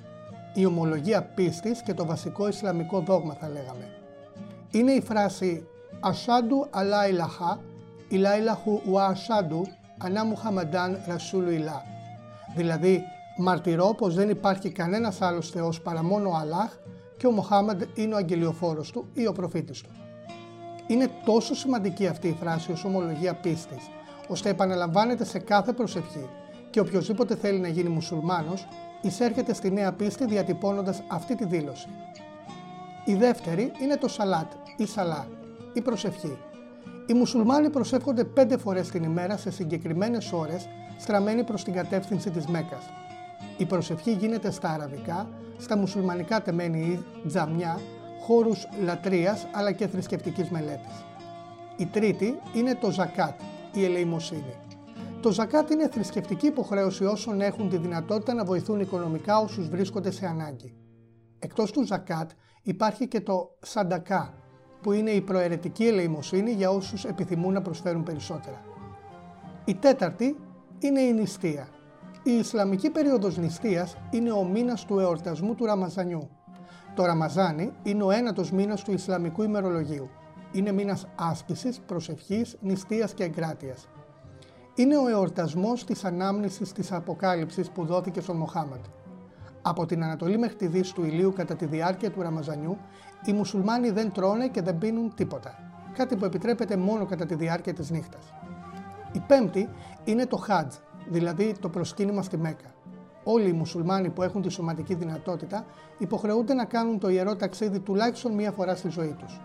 η 0.53 0.65
ομολογία 0.65 1.23
πίστης 1.23 1.81
και 1.81 1.93
το 1.93 2.05
βασικό 2.05 2.47
Ισλαμικό 2.47 2.99
δόγμα 2.99 3.33
θα 3.33 3.49
λέγαμε. 3.49 3.91
Είναι 4.71 4.91
η 4.91 5.01
φράση 5.01 5.67
«Ασάντου 5.99 6.67
αλά 6.69 7.07
ηλαχά, 7.07 7.59
ηλάιλαχου 8.07 8.81
ουα 8.89 9.05
ασάντου, 9.05 9.67
ανά 9.97 10.25
Μουχαμαντάν 10.25 11.01
Ρασούλου 11.07 11.51
ηλά». 11.51 11.83
Δηλαδή, 12.55 13.03
μαρτυρώ 13.37 13.93
πως 13.93 14.15
δεν 14.15 14.29
υπάρχει 14.29 14.69
κανένας 14.69 15.21
άλλος 15.21 15.49
Θεός 15.49 15.81
παρά 15.81 16.03
μόνο 16.03 16.29
ο 16.29 16.35
Αλλάχ 16.35 16.77
και 17.17 17.27
ο 17.27 17.31
Μοχάμαντ 17.31 17.81
είναι 17.93 18.13
ο 18.13 18.17
αγγελιοφόρος 18.17 18.91
του 18.91 19.09
ή 19.13 19.27
ο 19.27 19.31
προφήτης 19.31 19.81
του. 19.81 19.89
Είναι 20.87 21.09
τόσο 21.25 21.55
σημαντική 21.55 22.07
αυτή 22.07 22.27
η 22.27 22.37
φράση 22.39 22.71
ως 22.71 22.85
ομολογία 22.85 23.33
πίστης, 23.33 23.89
ώστε 24.27 24.49
επαναλαμβάνεται 24.49 25.25
σε 25.25 25.39
κάθε 25.39 25.73
προσευχή 25.73 26.29
και 26.69 26.79
οποιοδήποτε 26.79 27.35
θέλει 27.35 27.59
να 27.59 27.67
γίνει 27.67 27.89
μουσουλμάνος 27.89 28.67
εισέρχεται 29.01 29.53
στη 29.53 29.71
νέα 29.71 29.93
πίστη 29.93 30.25
διατυπώνοντας 30.25 31.01
αυτή 31.07 31.35
τη 31.35 31.45
δήλωση. 31.45 31.87
Η 33.05 33.15
δεύτερη 33.15 33.71
είναι 33.81 33.97
το 33.97 34.07
σαλάτ 34.07 34.51
ή 34.77 34.85
σαλά, 34.85 35.27
η 35.79 35.81
προσευχή. 35.81 36.37
Οι 37.05 37.13
μουσουλμάνοι 37.13 37.69
προσεύχονται 37.69 38.23
πέντε 38.23 38.57
φορές 38.57 38.89
την 38.89 39.03
ημέρα 39.03 39.37
σε 39.37 39.51
συγκεκριμένες 39.51 40.31
ώρες 40.31 40.67
στραμμένοι 40.97 41.43
προς 41.43 41.63
την 41.63 41.73
κατεύθυνση 41.73 42.29
της 42.29 42.47
Μέκας. 42.47 42.83
Η 43.57 43.65
προσευχή 43.65 44.11
γίνεται 44.11 44.51
στα 44.51 44.69
αραβικά, 44.69 45.29
στα 45.57 45.77
μουσουλμανικά 45.77 46.41
τεμένη 46.41 46.79
ή 46.79 47.03
τζαμιά, 47.27 47.79
χώρους 48.21 48.67
λατρείας 48.83 49.47
αλλά 49.51 49.71
και 49.71 49.87
θρησκευτικής 49.87 50.49
μελέτης. 50.49 51.05
Η 51.77 51.85
τρίτη 51.85 52.39
είναι 52.55 52.75
το 52.75 52.91
ζακάτ, 52.91 53.39
η 53.73 53.83
ελεημοσύνη. 53.83 54.55
Το 55.21 55.31
ζακάτ 55.31 55.69
είναι 55.69 55.87
θρησκευτική 55.87 56.47
υποχρέωση 56.47 57.05
όσων 57.05 57.41
έχουν 57.41 57.69
τη 57.69 57.77
δυνατότητα 57.77 58.33
να 58.33 58.43
βοηθούν 58.43 58.79
οικονομικά 58.79 59.37
όσους 59.37 59.69
βρίσκονται 59.69 60.11
σε 60.11 60.25
ανάγκη. 60.25 60.73
Εκτός 61.39 61.71
του 61.71 61.85
ζακάτ 61.85 62.31
υπάρχει 62.61 63.07
και 63.07 63.21
το 63.21 63.57
σαντακά, 63.61 64.33
που 64.81 64.91
είναι 64.91 65.09
η 65.09 65.21
προαιρετική 65.21 65.87
ελεημοσύνη 65.87 66.51
για 66.51 66.69
όσους 66.69 67.05
επιθυμούν 67.05 67.53
να 67.53 67.61
προσφέρουν 67.61 68.03
περισσότερα. 68.03 68.61
Η 69.65 69.75
τέταρτη 69.75 70.37
είναι 70.79 70.99
η 70.99 71.13
νηστεία. 71.13 71.67
Η 72.23 72.31
Ισλαμική 72.31 72.89
περίοδος 72.89 73.37
νηστείας 73.37 73.97
είναι 74.11 74.31
ο 74.31 74.43
μήνας 74.43 74.85
του 74.85 74.99
εορτασμού 74.99 75.55
του 75.55 75.65
Ραμαζανιού. 75.65 76.29
Το 76.95 77.05
Ραμαζάνι 77.05 77.71
είναι 77.83 78.03
ο 78.03 78.11
ένατος 78.11 78.51
μήνας 78.51 78.83
του 78.83 78.91
Ισλαμικού 78.91 79.43
ημερολογίου. 79.43 80.09
Είναι 80.51 80.71
μήνας 80.71 81.07
άσκησης, 81.15 81.79
προσευχής, 81.79 82.57
νηστείας 82.61 83.13
και 83.13 83.23
εγκράτειας 83.23 83.87
είναι 84.81 84.97
ο 84.97 85.07
εορτασμός 85.07 85.85
της 85.85 86.05
ανάμνησης 86.05 86.71
της 86.71 86.91
Αποκάλυψης 86.91 87.69
που 87.69 87.85
δόθηκε 87.85 88.21
στον 88.21 88.37
Μοχάμαντ. 88.37 88.85
Από 89.61 89.85
την 89.85 90.03
Ανατολή 90.03 90.37
μέχρι 90.37 90.55
τη 90.55 90.67
Δύση 90.67 90.93
του 90.93 91.03
ηλίου 91.05 91.33
κατά 91.33 91.55
τη 91.55 91.65
διάρκεια 91.65 92.11
του 92.11 92.21
Ραμαζανιού, 92.21 92.77
οι 93.25 93.33
μουσουλμάνοι 93.33 93.89
δεν 93.89 94.11
τρώνε 94.11 94.47
και 94.47 94.61
δεν 94.61 94.77
πίνουν 94.77 95.13
τίποτα, 95.15 95.53
κάτι 95.93 96.15
που 96.15 96.25
επιτρέπεται 96.25 96.77
μόνο 96.77 97.05
κατά 97.05 97.25
τη 97.25 97.35
διάρκεια 97.35 97.73
της 97.73 97.89
νύχτας. 97.89 98.33
Η 99.11 99.19
πέμπτη 99.19 99.69
είναι 100.03 100.25
το 100.25 100.37
Χάτζ, 100.37 100.75
δηλαδή 101.09 101.55
το 101.59 101.69
προσκύνημα 101.69 102.21
στη 102.21 102.37
Μέκα. 102.37 102.73
Όλοι 103.23 103.49
οι 103.49 103.53
μουσουλμάνοι 103.53 104.09
που 104.09 104.23
έχουν 104.23 104.41
τη 104.41 104.49
σωματική 104.49 104.95
δυνατότητα 104.95 105.65
υποχρεούνται 105.97 106.53
να 106.53 106.65
κάνουν 106.65 106.99
το 106.99 107.09
ιερό 107.09 107.35
ταξίδι 107.35 107.79
τουλάχιστον 107.79 108.33
μία 108.33 108.51
φορά 108.51 108.75
στη 108.75 108.89
ζωή 108.89 109.15
τους. 109.19 109.39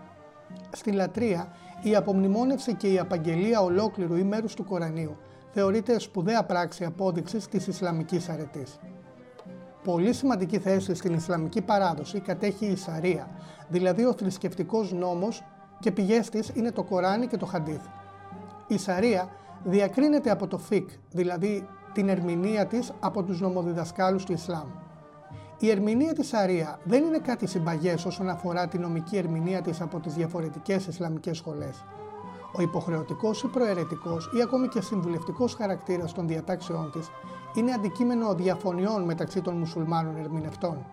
Στη 0.71 0.91
λατρεία, 0.91 1.47
η 1.81 1.95
απομνημόνευση 1.95 2.73
και 2.73 2.91
η 2.91 2.99
απαγγελία 2.99 3.61
ολόκληρου 3.61 4.15
ή 4.15 4.23
μέρους 4.23 4.53
του 4.53 4.65
Κορανίου 4.65 5.17
θεωρείται 5.51 5.99
σπουδαία 5.99 6.43
πράξη 6.43 6.85
απόδειξης 6.85 7.47
της 7.47 7.67
Ισλαμικής 7.67 8.29
αρετής. 8.29 8.79
Πολύ 9.85 10.13
σημαντική 10.13 10.59
θέση 10.59 10.95
στην 10.95 11.13
Ισλαμική 11.13 11.61
παράδοση 11.61 12.19
κατέχει 12.19 12.65
η 12.65 12.75
Σαρία, 12.75 13.29
δηλαδή 13.67 14.05
ο 14.05 14.13
θρησκευτικός 14.13 14.93
νόμος 14.93 15.43
και 15.79 15.91
πηγές 15.91 16.29
της 16.29 16.51
είναι 16.53 16.71
το 16.71 16.83
Κοράνι 16.83 17.27
και 17.27 17.37
το 17.37 17.45
Χαντίθ. 17.45 17.81
Η 18.67 18.77
Σαρία 18.77 19.29
διακρίνεται 19.63 20.29
από 20.29 20.47
το 20.47 20.57
φικ, 20.57 20.89
δηλαδή 21.11 21.67
την 21.93 22.09
ερμηνεία 22.09 22.65
της 22.65 22.91
από 22.99 23.23
τους 23.23 23.41
νομοδιδασκάλους 23.41 24.23
του 24.23 24.31
Ισλάμ. 24.31 24.67
Η 25.59 25.69
ερμηνεία 25.69 26.13
της 26.13 26.27
Σαρία 26.27 26.79
δεν 26.83 27.03
είναι 27.03 27.19
κάτι 27.19 27.47
συμπαγές 27.47 28.05
όσον 28.05 28.29
αφορά 28.29 28.67
τη 28.67 28.77
νομική 28.77 29.17
ερμηνεία 29.17 29.61
της 29.61 29.81
από 29.81 29.99
τις 29.99 30.13
διαφορετικές 30.13 30.87
Ισλαμικές 30.87 31.37
σχολές. 31.37 31.85
Ο 32.57 32.61
υποχρεωτικός 32.61 33.43
ή 33.43 33.47
προαιρετικός 33.47 34.29
ή 34.37 34.41
ακόμη 34.41 34.67
και 34.67 34.81
συμβουλευτικός 34.81 35.53
χαρακτήρας 35.53 36.13
των 36.13 36.27
διατάξεών 36.27 36.91
της 36.91 37.09
είναι 37.55 37.71
αντικείμενο 37.71 38.33
διαφωνιών 38.33 39.03
μεταξύ 39.03 39.41
των 39.41 39.57
μουσουλμάνων 39.57 40.17
ερμηνευτών. 40.17 40.85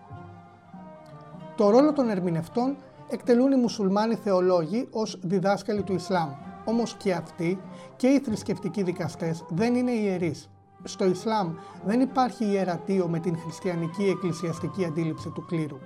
Το 1.55 1.69
ρόλο 1.69 1.93
των 1.93 2.09
ερμηνευτών 2.09 2.75
εκτελούν 3.09 3.51
οι 3.51 3.55
μουσουλμάνοι 3.55 4.15
θεολόγοι 4.15 4.87
ως 4.91 5.19
διδάσκαλοι 5.21 5.83
του 5.83 5.93
Ισλάμ, 5.93 6.29
όμως 6.65 6.95
και 6.95 7.13
αυτοί 7.13 7.59
και 7.95 8.07
οι 8.07 8.19
θρησκευτικοί 8.19 8.83
δικαστές 8.83 9.45
δεν 9.49 9.75
είναι 9.75 9.91
ιερείς. 9.91 10.49
Στο 10.83 11.05
Ισλάμ 11.05 11.53
δεν 11.85 11.99
υπάρχει 11.99 12.45
ιερατείο 12.45 13.07
με 13.07 13.19
την 13.19 13.37
χριστιανική 13.37 14.03
εκκλησιαστική 14.03 14.85
αντίληψη 14.85 15.29
του 15.29 15.45
κλήρου. 15.45 15.77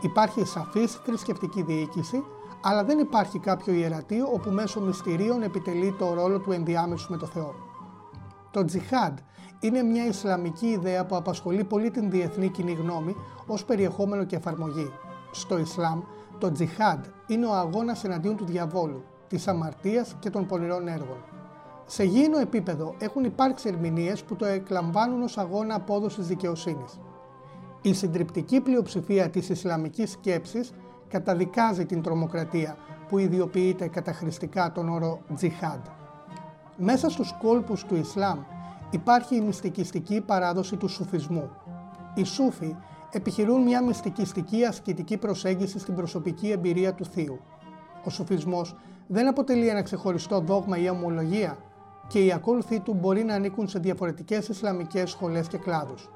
Υπάρχει 0.00 0.44
σαφής 0.44 0.92
θρησκευτική 0.92 1.62
διοίκηση, 1.62 2.24
αλλά 2.62 2.84
δεν 2.84 2.98
υπάρχει 2.98 3.38
κάποιο 3.38 3.72
ιερατείο 3.72 4.28
όπου 4.32 4.50
μέσω 4.50 4.80
μυστηρίων 4.80 5.42
επιτελεί 5.42 5.94
το 5.98 6.14
ρόλο 6.14 6.38
του 6.38 6.52
ενδιάμεσου 6.52 7.10
με 7.10 7.16
το 7.16 7.26
Θεό. 7.26 7.54
Το 8.50 8.64
τζιχάντ 8.64 9.18
είναι 9.62 9.82
μια 9.82 10.06
Ισλαμική 10.06 10.66
ιδέα 10.66 11.06
που 11.06 11.16
απασχολεί 11.16 11.64
πολύ 11.64 11.90
την 11.90 12.10
διεθνή 12.10 12.48
κοινή 12.48 12.72
γνώμη 12.72 13.16
ως 13.46 13.64
περιεχόμενο 13.64 14.24
και 14.24 14.36
εφαρμογή. 14.36 14.92
Στο 15.30 15.58
Ισλάμ, 15.58 16.00
το 16.38 16.52
τζιχάντ 16.52 17.04
είναι 17.26 17.46
ο 17.46 17.52
αγώνας 17.52 18.04
εναντίον 18.04 18.36
του 18.36 18.44
διαβόλου, 18.44 19.04
της 19.28 19.48
αμαρτίας 19.48 20.16
και 20.18 20.30
των 20.30 20.46
πονηρών 20.46 20.88
έργων. 20.88 21.16
Σε 21.86 22.04
γήινο 22.04 22.38
επίπεδο 22.38 22.94
έχουν 22.98 23.24
υπάρξει 23.24 23.68
ερμηνείες 23.68 24.22
που 24.22 24.36
το 24.36 24.44
εκλαμβάνουν 24.44 25.22
ως 25.22 25.38
αγώνα 25.38 25.74
απόδοσης 25.74 26.26
δικαιοσύνης. 26.26 27.00
Η 27.82 27.94
συντριπτική 27.94 28.60
πλειοψηφία 28.60 29.30
της 29.30 29.48
Ισλαμικής 29.48 30.10
σκέψης 30.10 30.72
καταδικάζει 31.08 31.86
την 31.86 32.02
τρομοκρατία 32.02 32.76
που 33.08 33.18
ιδιοποιείται 33.18 33.86
καταχρηστικά 33.86 34.72
τον 34.72 34.88
όρο 34.88 35.20
τζιχάντ. 35.34 35.84
Μέσα 36.76 37.10
στους 37.10 37.34
κόλπους 37.42 37.84
του 37.84 37.96
Ισλάμ 37.96 38.38
υπάρχει 38.92 39.36
η 39.36 39.40
μυστικιστική 39.40 40.20
παράδοση 40.20 40.76
του 40.76 40.88
σουφισμού. 40.88 41.50
Οι 42.14 42.24
Σούφοι 42.24 42.76
επιχειρούν 43.10 43.62
μια 43.62 43.82
μυστικιστική 43.82 44.64
ασκητική 44.64 45.16
προσέγγιση 45.16 45.78
στην 45.78 45.94
προσωπική 45.94 46.50
εμπειρία 46.50 46.94
του 46.94 47.04
Θείου. 47.04 47.40
Ο 48.04 48.10
σουφισμός 48.10 48.76
δεν 49.06 49.28
αποτελεί 49.28 49.68
ένα 49.68 49.82
ξεχωριστό 49.82 50.40
δόγμα 50.40 50.78
ή 50.78 50.88
ομολογία 50.88 51.58
και 52.06 52.24
οι 52.24 52.32
ακόλουθοι 52.32 52.80
του 52.80 52.94
μπορεί 52.94 53.24
να 53.24 53.34
ανήκουν 53.34 53.68
σε 53.68 53.78
διαφορετικές 53.78 54.48
Ισλαμικές 54.48 55.10
σχολές 55.10 55.48
και 55.48 55.58
κλάδους. 55.58 56.10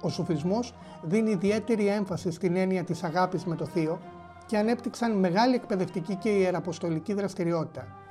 Ο 0.00 0.08
σουφισμός 0.08 0.74
δίνει 1.02 1.30
ιδιαίτερη 1.30 1.86
έμφαση 1.86 2.30
στην 2.30 2.56
έννοια 2.56 2.84
της 2.84 3.02
αγάπης 3.02 3.44
με 3.44 3.56
το 3.56 3.64
Θείο 3.64 4.00
και 4.46 4.58
ανέπτυξαν 4.58 5.18
μεγάλη 5.18 5.54
εκπαιδευτική 5.54 6.14
και 6.14 6.28
ιεραποστολική 6.28 7.12
δραστηριότητα. 7.12 8.03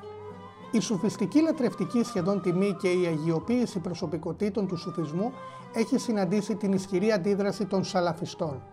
Η 0.75 0.80
σουφιστική 0.80 1.42
λατρευτική 1.42 2.03
σχεδόν 2.03 2.42
τιμή 2.42 2.75
και 2.82 2.92
η 2.92 3.06
αγιοποίηση 3.06 3.80
προσωπικότητων 3.80 4.68
του 4.68 4.77
σουφισμού 4.77 5.32
έχει 5.74 5.98
συναντήσει 5.98 6.56
την 6.56 6.74
ισχυρή 6.74 7.12
αντίδραση 7.12 7.65
των 7.65 7.84
σαλαφιστών. 7.84 8.63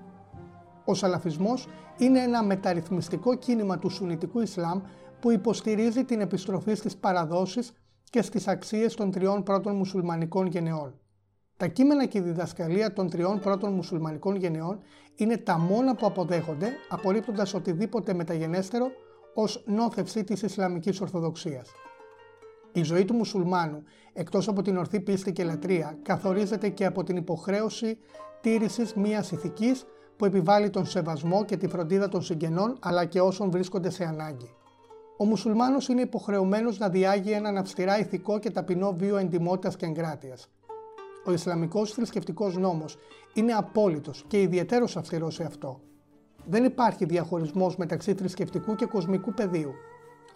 Ο 0.84 0.94
σαλαφισμός 0.94 1.68
είναι 1.98 2.20
ένα 2.20 2.42
μεταρρυθμιστικό 2.42 3.34
κίνημα 3.34 3.78
του 3.78 3.88
Σουνιτικού 3.88 4.40
Ισλάμ 4.40 4.80
που 5.20 5.30
υποστηρίζει 5.30 6.04
την 6.04 6.20
επιστροφή 6.20 6.74
στις 6.74 6.96
παραδόσεις 6.96 7.72
και 8.10 8.22
στις 8.22 8.48
αξίες 8.48 8.94
των 8.94 9.10
τριών 9.10 9.42
πρώτων 9.42 9.76
μουσουλμανικών 9.76 10.46
γενεών. 10.46 11.00
Τα 11.56 11.66
κείμενα 11.66 12.06
και 12.06 12.18
η 12.18 12.20
διδασκαλία 12.20 12.92
των 12.92 13.10
τριών 13.10 13.40
πρώτων 13.40 13.72
μουσουλμανικών 13.72 14.36
γενεών 14.36 14.78
είναι 15.14 15.36
τα 15.36 15.58
μόνα 15.58 15.94
που 15.94 16.06
αποδέχονται, 16.06 16.68
απορρίπτοντας 16.88 17.54
οτιδήποτε 17.54 18.14
μεταγενέστερο 18.14 18.86
ως 19.34 19.64
νόθευση 19.66 20.24
της 20.24 20.42
Ισλαμικής 20.42 21.00
Ορθοδοξίας. 21.00 21.70
Η 22.72 22.82
ζωή 22.82 23.04
του 23.04 23.14
μουσουλμάνου, 23.14 23.82
εκτός 24.12 24.48
από 24.48 24.62
την 24.62 24.76
ορθή 24.76 25.00
πίστη 25.00 25.32
και 25.32 25.44
λατρεία, 25.44 25.98
καθορίζεται 26.02 26.68
και 26.68 26.86
από 26.86 27.02
την 27.02 27.16
υποχρέωση 27.16 27.98
τήρησης 28.40 28.94
μιας 28.94 29.30
ηθικής 29.30 29.86
που 30.16 30.24
επιβάλλει 30.24 30.70
τον 30.70 30.86
σεβασμό 30.86 31.44
και 31.44 31.56
τη 31.56 31.68
φροντίδα 31.68 32.08
των 32.08 32.22
συγγενών 32.22 32.76
αλλά 32.80 33.04
και 33.04 33.20
όσων 33.20 33.50
βρίσκονται 33.50 33.90
σε 33.90 34.04
ανάγκη. 34.04 34.54
Ο 35.16 35.24
μουσουλμάνος 35.24 35.88
είναι 35.88 36.00
υποχρεωμένος 36.00 36.78
να 36.78 36.88
διάγει 36.88 37.30
έναν 37.30 37.56
αυστηρά 37.56 37.98
ηθικό 37.98 38.38
και 38.38 38.50
ταπεινό 38.50 38.92
βίο 38.96 39.16
εντιμότητας 39.16 39.76
και 39.76 39.86
εγκράτειας. 39.86 40.48
Ο 41.24 41.32
Ισλαμικός 41.32 41.92
θρησκευτικός 41.92 42.56
νόμος 42.56 42.96
είναι 43.34 43.52
απόλυτος 43.52 44.24
και 44.26 44.40
ιδιαίτερος 44.40 44.96
αυστηρός 44.96 45.34
σε 45.34 45.44
αυτό. 45.44 45.80
Δεν 46.46 46.64
υπάρχει 46.64 47.04
διαχωρισμός 47.04 47.76
μεταξύ 47.76 48.14
θρησκευτικού 48.14 48.74
και 48.74 48.86
κοσμικού 48.86 49.34
πεδίου. 49.34 49.72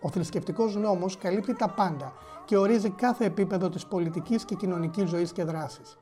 Ο 0.05 0.09
θρησκευτικός 0.09 0.77
νόμος 0.77 1.17
καλύπτει 1.17 1.55
τα 1.55 1.69
πάντα 1.69 2.13
και 2.45 2.57
ορίζει 2.57 2.91
κάθε 2.91 3.25
επίπεδο 3.25 3.69
της 3.69 3.87
πολιτικής 3.87 4.45
και 4.45 4.55
κοινωνικής 4.55 5.09
ζωής 5.09 5.33
και 5.33 5.45
δράσης. 5.45 5.99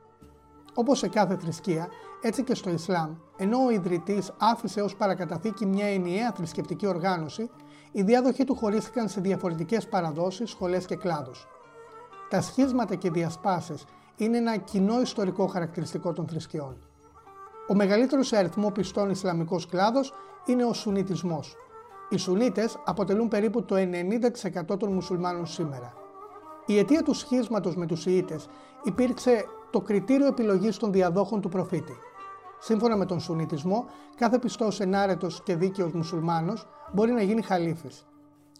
Όπως 0.74 0.98
σε 0.98 1.08
κάθε 1.08 1.36
θρησκεία, 1.36 1.88
έτσι 2.22 2.42
και 2.42 2.54
στο 2.54 2.70
Ισλάμ, 2.70 3.14
ενώ 3.36 3.64
ο 3.64 3.70
ιδρυτής 3.70 4.32
άφησε 4.38 4.80
ως 4.80 4.96
παρακαταθήκη 4.96 5.66
μια 5.66 5.86
ενιαία 5.86 6.32
θρησκευτική 6.32 6.86
οργάνωση, 6.86 7.50
οι 7.92 8.02
διάδοχοι 8.02 8.44
του 8.44 8.54
χωρίστηκαν 8.54 9.08
σε 9.08 9.20
διαφορετικές 9.20 9.88
παραδόσεις, 9.88 10.50
σχολές 10.50 10.86
και 10.86 10.96
κλάδους. 10.96 11.48
Τα 12.28 12.40
σχίσματα 12.40 12.94
και 12.94 13.10
διασπάσεις 13.10 13.84
είναι 14.16 14.36
ένα 14.36 14.56
κοινό 14.56 15.00
ιστορικό 15.00 15.46
χαρακτηριστικό 15.46 16.12
των 16.12 16.26
θρησκειών. 16.26 16.76
Ο 17.68 17.74
μεγαλύτερος 17.74 18.26
σε 18.26 18.36
αριθμός 18.36 18.72
πιστών 18.72 19.10
Ισλαμικός 19.10 19.66
κλάδος 19.66 20.12
είναι 20.46 20.64
ο 20.64 20.72
Σουνιτισμός, 20.72 21.56
οι 22.12 22.16
Σουνίτες 22.16 22.78
αποτελούν 22.84 23.28
περίπου 23.28 23.64
το 23.64 23.76
90% 24.72 24.78
των 24.78 24.92
μουσουλμάνων 24.92 25.46
σήμερα. 25.46 25.92
Η 26.66 26.78
αιτία 26.78 27.02
του 27.02 27.14
σχίσματος 27.14 27.76
με 27.76 27.86
τους 27.86 28.06
Ιήτες 28.06 28.48
υπήρξε 28.82 29.44
το 29.70 29.80
κριτήριο 29.80 30.26
επιλογής 30.26 30.76
των 30.76 30.92
διαδόχων 30.92 31.40
του 31.40 31.48
προφήτη. 31.48 31.96
Σύμφωνα 32.58 32.96
με 32.96 33.06
τον 33.06 33.20
Σουνιτισμό, 33.20 33.86
κάθε 34.16 34.38
πιστός 34.38 34.80
ενάρετος 34.80 35.42
και 35.42 35.56
δίκαιος 35.56 35.92
μουσουλμάνος 35.92 36.66
μπορεί 36.92 37.12
να 37.12 37.22
γίνει 37.22 37.42
χαλίφης. 37.42 38.06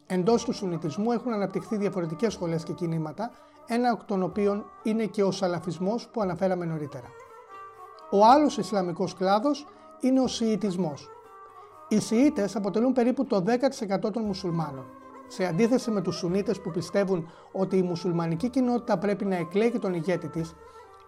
Εντός 0.07 0.45
του 0.45 0.53
Σουνιτισμού 0.53 1.13
έχουν 1.13 1.33
αναπτυχθεί 1.33 1.77
διαφορετικές 1.77 2.33
σχολές 2.33 2.63
και 2.63 2.73
κινήματα, 2.73 3.31
ένα 3.67 3.91
από 3.91 4.05
των 4.05 4.23
οποίων 4.23 4.65
είναι 4.83 5.07
και 5.07 5.23
ο 5.23 5.31
Σαλαφισμός 5.31 6.09
που 6.09 6.21
αναφέραμε 6.21 6.65
νωρίτερα. 6.65 7.07
Ο 8.11 8.25
άλλος 8.25 8.59
Ισλαμικός 8.59 9.15
κλάδος 9.15 9.67
είναι 10.01 10.21
ο 10.21 10.27
Σιητισμός, 10.27 11.09
οι 11.93 12.01
Σιήτες 12.01 12.57
αποτελούν 12.57 12.93
περίπου 12.93 13.25
το 13.27 13.45
10% 13.47 14.13
των 14.13 14.25
μουσουλμάνων. 14.25 14.85
Σε 15.27 15.45
αντίθεση 15.45 15.91
με 15.91 16.01
τους 16.01 16.17
Σουνίτες 16.17 16.61
που 16.61 16.71
πιστεύουν 16.71 17.31
ότι 17.53 17.77
η 17.77 17.83
μουσουλμανική 17.83 18.49
κοινότητα 18.49 18.99
πρέπει 18.99 19.25
να 19.25 19.37
εκλέγει 19.37 19.79
τον 19.79 19.95
ηγέτη 19.95 20.29
της, 20.29 20.55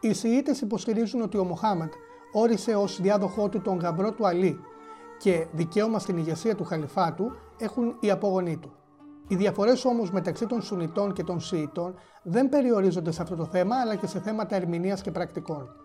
οι 0.01 0.13
Σιήτες 0.13 0.61
υποστηρίζουν 0.61 1.23
ότι 1.23 1.39
ο 1.39 1.45
Μοχάμετ 1.45 1.93
όρισε 2.33 2.75
ως 2.75 3.01
διάδοχό 3.01 3.49
του 3.49 3.61
τον 3.61 3.79
γαμπρό 3.79 4.13
του 4.13 4.27
Αλή 4.27 4.61
και 5.19 5.47
δικαίωμα 5.53 5.99
στην 5.99 6.17
ηγεσία 6.17 6.55
του 6.55 6.65
χαλιφάτου 6.65 7.37
έχουν 7.59 7.97
οι 8.01 8.11
απόγονοί 8.11 8.57
του. 8.57 8.73
Οι 9.29 9.37
διαφορές 9.37 9.85
όμως 9.85 10.11
μεταξύ 10.11 10.47
των 10.47 10.63
Σουνιτών 10.63 11.13
και 11.13 11.25
των 11.25 11.41
Σιητών 11.41 11.95
δεν 12.23 12.49
περιορίζονται 12.49 13.11
σε 13.11 13.23
αυτό 13.23 13.37
το 13.37 13.45
θέμα 13.45 13.77
αλλά 13.81 13.95
και 13.95 14.07
σε 14.07 14.21
θέματα 14.21 14.57
ερμηνείας 14.57 15.03
και 15.03 15.11
πρακτικών. 15.11 15.84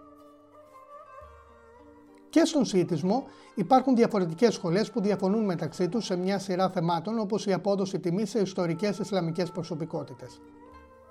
Και 2.30 2.46
στον 2.46 2.66
Σιητισμό 2.66 3.24
υπάρχουν 3.56 3.96
διαφορετικές 3.96 4.54
σχολές 4.54 4.92
που 4.92 5.02
διαφωνούν 5.02 5.46
μεταξύ 5.46 5.90
τους 5.90 6.06
σε 6.06 6.16
μια 6.16 6.40
σειρά 6.40 6.70
θεμάτων 6.70 7.20
όπως 7.20 7.46
η 7.46 7.54
απόδοση 7.54 8.00
τιμή 8.00 8.26
σε 8.26 8.40
ιστορικές 8.40 9.00
Ισλαμικές 9.00 9.52
προσωπικότητες. 9.52 10.42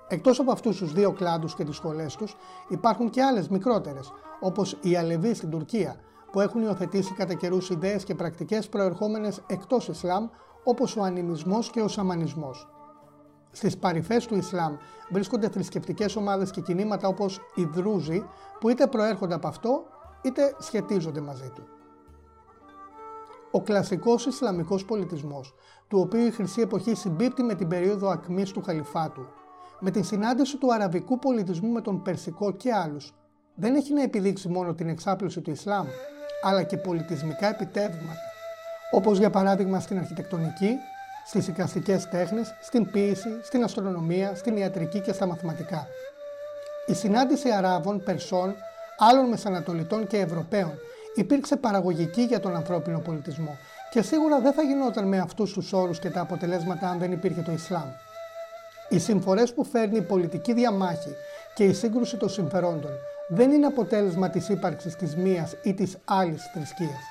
Εκτός 0.07 0.39
από 0.39 0.51
αυτούς 0.51 0.77
τους 0.77 0.93
δύο 0.93 1.11
κλάδους 1.11 1.55
και 1.55 1.63
τις 1.63 1.75
σχολές 1.75 2.15
τους, 2.15 2.35
υπάρχουν 2.69 3.09
και 3.09 3.23
άλλες 3.23 3.47
μικρότερες, 3.47 4.11
όπως 4.39 4.77
οι 4.81 4.95
Αλεβοί 4.95 5.33
στην 5.33 5.49
Τουρκία, 5.49 5.95
που 6.31 6.39
έχουν 6.39 6.61
υιοθετήσει 6.61 7.13
κατά 7.13 7.33
καιρούς 7.33 7.69
ιδέες 7.69 8.03
και 8.03 8.15
πρακτικές 8.15 8.69
προερχόμενες 8.69 9.41
εκτός 9.47 9.87
Ισλάμ, 9.87 10.27
όπως 10.63 10.95
ο 10.95 11.03
ανημισμό 11.03 11.59
και 11.71 11.81
ο 11.81 11.87
σαμανισμός. 11.87 12.67
Στις 13.51 13.77
παρυφές 13.77 14.25
του 14.25 14.35
Ισλάμ 14.35 14.75
βρίσκονται 15.09 15.49
θρησκευτικές 15.49 16.15
ομάδες 16.15 16.51
και 16.51 16.61
κινήματα 16.61 17.07
όπως 17.07 17.39
οι 17.55 17.63
Δρούζοι 17.63 18.25
που 18.59 18.69
είτε 18.69 18.87
προέρχονται 18.87 19.33
από 19.33 19.47
αυτό 19.47 19.83
είτε 20.21 20.55
σχετίζονται 20.59 21.21
μαζί 21.21 21.51
του. 21.55 21.67
Ο 23.51 23.61
κλασικός 23.61 24.25
Ισλαμικός 24.25 24.85
πολιτισμός, 24.85 25.53
του 25.87 25.99
οποίου 25.99 26.25
η 26.25 26.31
Χρυσή 26.31 26.61
Εποχή 26.61 26.95
συμπίπτει 26.95 27.43
με 27.43 27.55
την 27.55 27.67
περίοδο 27.67 28.09
ακμής 28.09 28.51
του 28.51 28.61
Χαλιφάτου, 28.65 29.27
με 29.79 29.91
την 29.91 30.03
συνάντηση 30.03 30.57
του 30.57 30.73
αραβικού 30.73 31.19
πολιτισμού 31.19 31.71
με 31.71 31.81
τον 31.81 32.01
Περσικό 32.01 32.51
και 32.51 32.73
άλλους, 32.73 33.13
δεν 33.55 33.75
έχει 33.75 33.93
να 33.93 34.03
επιδείξει 34.03 34.47
μόνο 34.47 34.73
την 34.73 34.89
εξάπλωση 34.89 35.41
του 35.41 35.51
Ισλάμ, 35.51 35.87
αλλά 36.43 36.63
και 36.63 36.77
πολιτισμικά 36.77 37.47
επιτεύγματα, 37.47 38.19
όπως 38.91 39.17
για 39.17 39.29
παράδειγμα 39.29 39.79
στην 39.79 39.97
αρχιτεκτονική, 39.97 40.75
στις 41.25 41.47
οικαστικές 41.47 42.09
τέχνες, 42.09 42.53
στην 42.61 42.91
ποίηση, 42.91 43.39
στην 43.43 43.63
αστρονομία, 43.63 44.35
στην 44.35 44.57
ιατρική 44.57 45.01
και 45.01 45.13
στα 45.13 45.25
μαθηματικά. 45.25 45.87
Η 46.85 46.93
συνάντηση 46.93 47.51
Αράβων, 47.51 48.03
Περσών, 48.03 48.55
άλλων 48.99 49.29
Μεσανατολιτών 49.29 50.07
και 50.07 50.17
Ευρωπαίων 50.17 50.73
υπήρξε 51.15 51.55
παραγωγική 51.55 52.21
για 52.21 52.39
τον 52.39 52.55
ανθρώπινο 52.55 52.99
πολιτισμό 52.99 53.57
και 53.91 54.01
σίγουρα 54.01 54.39
δεν 54.39 54.53
θα 54.53 54.61
γινόταν 54.61 55.07
με 55.07 55.17
αυτούς 55.17 55.53
τους 55.53 55.73
όρους 55.73 55.99
και 55.99 56.09
τα 56.09 56.21
αποτελέσματα 56.21 56.89
αν 56.89 56.99
δεν 56.99 57.11
υπήρχε 57.11 57.41
το 57.41 57.51
Ισλάμ. 57.51 57.89
Οι 58.89 58.99
συμφορές 58.99 59.53
που 59.53 59.63
φέρνει 59.63 59.97
η 59.97 60.01
πολιτική 60.01 60.53
διαμάχη 60.53 61.15
και 61.53 61.63
η 61.63 61.73
σύγκρουση 61.73 62.17
των 62.17 62.29
συμφερόντων 62.29 62.91
δεν 63.27 63.51
είναι 63.51 63.65
αποτέλεσμα 63.65 64.29
της 64.29 64.49
ύπαρξης 64.49 64.95
της 64.95 65.15
μίας 65.15 65.55
ή 65.63 65.73
της 65.73 65.97
άλλης 66.05 66.43
θρησκείας. 66.53 67.03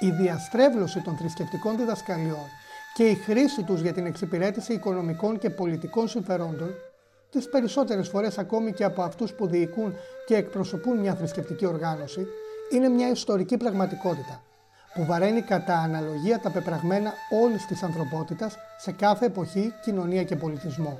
Η 0.00 0.10
διαστρέβλωση 0.10 1.00
των 1.00 1.16
θρησκευτικών 1.16 1.76
διδασκαλιών 1.76 2.46
και 2.94 3.04
η 3.04 3.14
χρήση 3.14 3.62
τους 3.62 3.80
για 3.80 3.92
την 3.92 4.06
εξυπηρέτηση 4.06 4.72
οικονομικών 4.72 5.38
και 5.38 5.50
πολιτικών 5.50 6.08
συμφερόντων, 6.08 6.74
τις 7.34 7.48
περισσότερες 7.48 8.08
φορές 8.08 8.38
ακόμη 8.38 8.72
και 8.72 8.84
από 8.84 9.02
αυτούς 9.02 9.32
που 9.32 9.46
διοικούν 9.46 9.94
και 10.26 10.36
εκπροσωπούν 10.36 10.98
μια 10.98 11.14
θρησκευτική 11.14 11.66
οργάνωση, 11.66 12.26
είναι 12.72 12.88
μια 12.88 13.10
ιστορική 13.10 13.56
πραγματικότητα 13.56 14.42
που 14.94 15.04
βαραίνει 15.04 15.42
κατά 15.42 15.78
αναλογία 15.78 16.38
τα 16.38 16.50
πεπραγμένα 16.50 17.12
όλης 17.42 17.66
της 17.66 17.82
ανθρωπότητας 17.82 18.56
σε 18.78 18.92
κάθε 18.92 19.26
εποχή, 19.26 19.72
κοινωνία 19.82 20.22
και 20.24 20.36
πολιτισμό. 20.36 20.98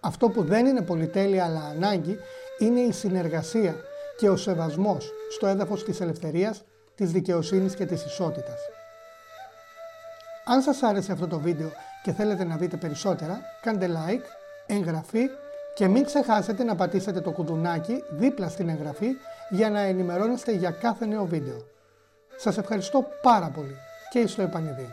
Αυτό 0.00 0.28
που 0.28 0.42
δεν 0.42 0.66
είναι 0.66 0.82
πολυτέλεια 0.82 1.44
αλλά 1.44 1.64
ανάγκη 1.64 2.18
είναι 2.58 2.80
η 2.80 2.92
συνεργασία 2.92 3.76
και 4.16 4.28
ο 4.28 4.36
σεβασμός 4.36 5.12
στο 5.30 5.46
έδαφος 5.46 5.84
της 5.84 6.00
ελευθερίας, 6.00 6.64
της 6.94 7.10
δικαιοσύνης 7.10 7.74
και 7.74 7.86
της 7.86 8.04
ισότητας. 8.04 8.58
Αν 10.44 10.62
σας 10.62 10.82
άρεσε 10.82 11.12
αυτό 11.12 11.26
το 11.26 11.38
βίντεο 11.38 11.70
και 12.02 12.12
θέλετε 12.12 12.44
να 12.44 12.56
δείτε 12.56 12.76
περισσότερα, 12.76 13.40
κάντε 13.62 13.88
like, 13.88 14.43
εγγραφή 14.66 15.28
και 15.74 15.88
μην 15.88 16.04
ξεχάσετε 16.04 16.64
να 16.64 16.74
πατήσετε 16.74 17.20
το 17.20 17.30
κουδουνάκι 17.30 18.04
δίπλα 18.10 18.48
στην 18.48 18.68
εγγραφή 18.68 19.08
για 19.50 19.70
να 19.70 19.80
ενημερώνεστε 19.80 20.52
για 20.52 20.70
κάθε 20.70 21.06
νέο 21.06 21.24
βίντεο. 21.24 21.56
Σας 22.36 22.58
ευχαριστώ 22.58 23.06
πάρα 23.22 23.50
πολύ 23.54 23.76
και 24.10 24.26
στο 24.26 24.42
επανειδή. 24.42 24.88